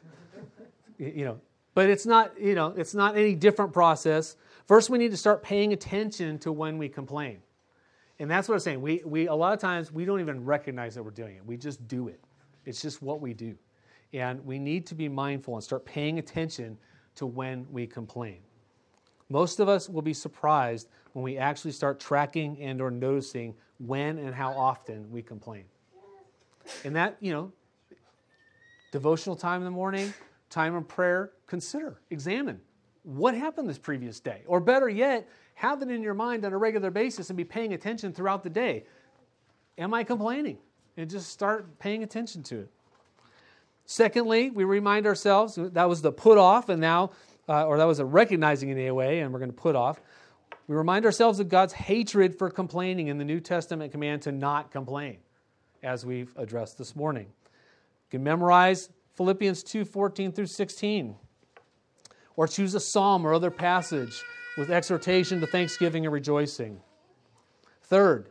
[0.98, 1.40] you know,
[1.74, 4.36] but it's not, you know, it's not any different process.
[4.66, 7.38] First, we need to start paying attention to when we complain.
[8.18, 8.80] And that's what I'm saying.
[8.80, 11.44] We, we, a lot of times, we don't even recognize that we're doing it.
[11.44, 12.20] We just do it.
[12.64, 13.56] It's just what we do.
[14.12, 16.78] And we need to be mindful and start paying attention
[17.16, 18.38] to when we complain.
[19.28, 24.18] Most of us will be surprised when we actually start tracking and or noticing when
[24.18, 25.64] and how often we complain.
[26.84, 27.52] And that, you know,
[28.92, 30.14] devotional time in the morning,
[30.54, 32.60] time of prayer, consider, examine
[33.02, 34.42] what happened this previous day.
[34.46, 37.74] Or better yet, have it in your mind on a regular basis and be paying
[37.74, 38.84] attention throughout the day.
[39.76, 40.58] Am I complaining?
[40.96, 42.70] And just start paying attention to it.
[43.84, 47.10] Secondly, we remind ourselves that was the put off, and now,
[47.48, 50.00] uh, or that was a recognizing in a way, and we're going to put off.
[50.66, 54.70] We remind ourselves of God's hatred for complaining in the New Testament command to not
[54.70, 55.18] complain,
[55.82, 57.26] as we've addressed this morning.
[57.26, 61.16] You can memorize Philippians 2 14 through 16,
[62.36, 64.22] or choose a psalm or other passage
[64.56, 66.80] with exhortation to thanksgiving and rejoicing.
[67.82, 68.30] Third,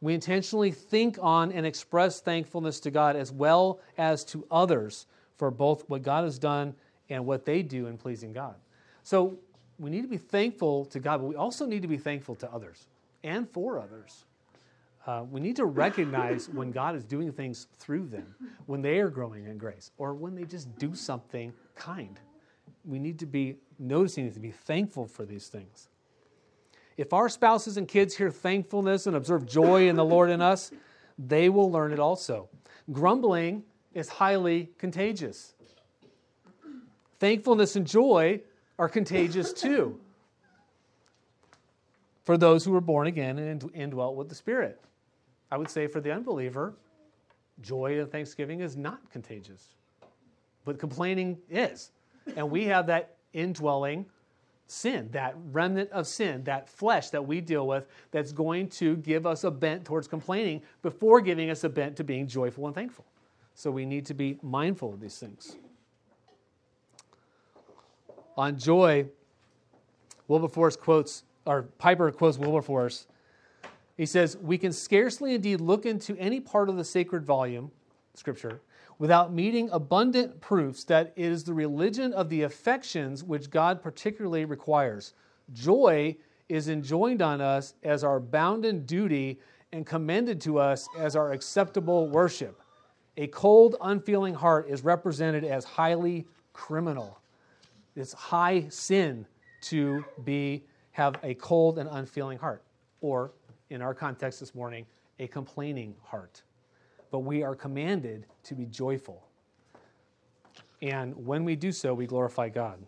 [0.00, 5.06] we intentionally think on and express thankfulness to God as well as to others
[5.36, 6.74] for both what God has done
[7.08, 8.54] and what they do in pleasing God.
[9.02, 9.38] So
[9.78, 12.52] we need to be thankful to God, but we also need to be thankful to
[12.52, 12.88] others
[13.22, 14.24] and for others.
[15.06, 18.34] Uh, we need to recognize when God is doing things through them,
[18.66, 22.18] when they are growing in grace, or when they just do something kind.
[22.84, 25.88] We need to be noticing it, to be thankful for these things.
[26.96, 30.72] If our spouses and kids hear thankfulness and observe joy in the Lord in us,
[31.18, 32.48] they will learn it also.
[32.90, 33.62] Grumbling
[33.94, 35.54] is highly contagious.
[37.20, 38.40] Thankfulness and joy
[38.78, 40.00] are contagious too
[42.24, 44.80] for those who were born again and indwelt with the Spirit.
[45.50, 46.74] I would say for the unbeliever,
[47.60, 49.74] joy and thanksgiving is not contagious,
[50.64, 51.92] but complaining is.
[52.36, 54.06] And we have that indwelling
[54.66, 59.26] sin, that remnant of sin, that flesh that we deal with, that's going to give
[59.26, 63.04] us a bent towards complaining before giving us a bent to being joyful and thankful.
[63.54, 65.56] So we need to be mindful of these things.
[68.36, 69.06] On joy,
[70.28, 73.06] Wilberforce quotes, or Piper quotes Wilberforce.
[73.96, 77.70] He says, We can scarcely indeed look into any part of the sacred volume,
[78.14, 78.60] Scripture,
[78.98, 84.44] without meeting abundant proofs that it is the religion of the affections which God particularly
[84.44, 85.14] requires.
[85.52, 86.16] Joy
[86.48, 89.40] is enjoined on us as our bounden duty
[89.72, 92.60] and commended to us as our acceptable worship.
[93.16, 97.18] A cold, unfeeling heart is represented as highly criminal.
[97.94, 99.26] It's high sin
[99.62, 102.62] to be have a cold and unfeeling heart,
[103.00, 103.32] or
[103.70, 104.86] in our context this morning,
[105.18, 106.42] a complaining heart.
[107.10, 109.22] But we are commanded to be joyful.
[110.82, 112.78] And when we do so, we glorify God.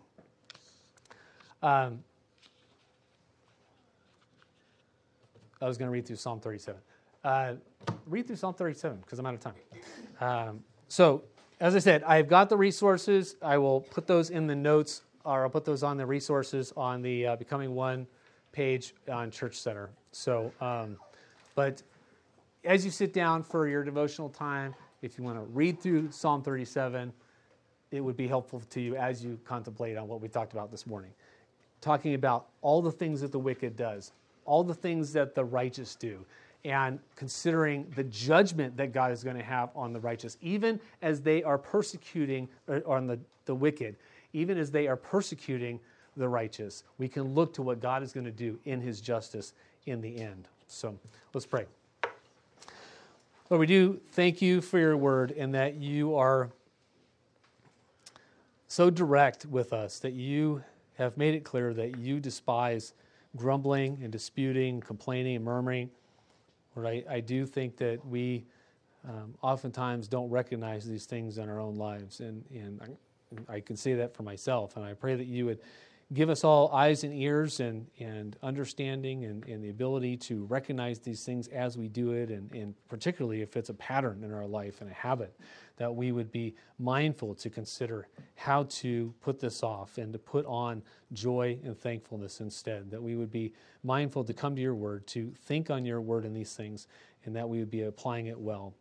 [1.61, 2.03] Um,
[5.61, 6.79] I was going to read through Psalm 37.
[7.23, 7.53] Uh,
[8.05, 9.53] read through Psalm 37 because I'm out of time.
[10.21, 11.23] Um, so,
[11.59, 13.35] as I said, I've got the resources.
[13.41, 17.01] I will put those in the notes, or I'll put those on the resources on
[17.01, 18.07] the uh, Becoming One
[18.51, 19.89] page on Church Center.
[20.11, 20.97] So, um,
[21.55, 21.83] but
[22.65, 26.41] as you sit down for your devotional time, if you want to read through Psalm
[26.41, 27.13] 37,
[27.91, 30.85] it would be helpful to you as you contemplate on what we talked about this
[30.85, 31.11] morning.
[31.81, 34.11] Talking about all the things that the wicked does,
[34.45, 36.25] all the things that the righteous do,
[36.65, 41.21] and considering the judgment that God is going to have on the righteous, even as
[41.21, 42.49] they are persecuting
[42.85, 43.95] on the, the wicked,
[44.33, 45.79] even as they are persecuting
[46.19, 46.83] the righteous.
[46.97, 49.53] We can look to what God is going to do in his justice
[49.85, 50.47] in the end.
[50.67, 50.95] So
[51.33, 51.65] let's pray.
[53.49, 56.49] Lord, we do thank you for your word and that you are
[58.67, 60.63] so direct with us, that you
[60.99, 62.93] have made it clear that you despise
[63.35, 65.89] grumbling and disputing, complaining and murmuring.
[66.75, 68.45] Lord, I, I do think that we
[69.07, 72.19] um, oftentimes don't recognize these things in our own lives.
[72.19, 72.97] And, and
[73.49, 74.75] I, I can say that for myself.
[74.75, 75.59] And I pray that you would
[76.11, 80.99] give us all eyes and ears and, and understanding and, and the ability to recognize
[80.99, 84.47] these things as we do it, and, and particularly if it's a pattern in our
[84.47, 85.39] life and a habit,
[85.77, 90.45] that we would be mindful to consider how to put this off and to put
[90.47, 90.81] on
[91.13, 92.89] joy and thankfulness instead.
[92.89, 93.53] That we would be
[93.83, 96.87] mindful to come to your word, to think on your word in these things,
[97.25, 98.73] and that we would be applying it well.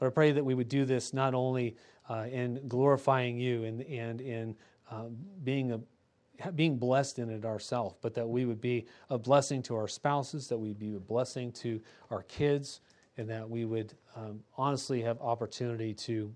[0.00, 1.76] Lord, I pray that we would do this not only
[2.08, 4.54] uh, in glorifying you and, and in
[4.90, 5.06] uh,
[5.42, 5.80] being a
[6.54, 10.48] being blessed in it ourselves, but that we would be a blessing to our spouses,
[10.48, 11.80] that we'd be a blessing to
[12.10, 12.80] our kids,
[13.16, 16.34] and that we would um, honestly have opportunity to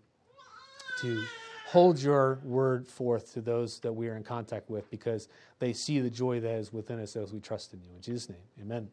[1.00, 1.22] to
[1.66, 5.28] hold your word forth to those that we are in contact with because
[5.60, 7.88] they see the joy that is within us as we trust in you.
[7.94, 8.88] In Jesus' name, amen.